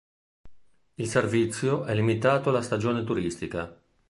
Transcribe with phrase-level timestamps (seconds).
[0.97, 3.77] Il servizio è limitato alla stagione turistica.